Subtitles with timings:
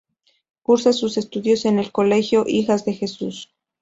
[0.63, 3.53] Cursa sus estudios en el Colegio Hijas de Jesús.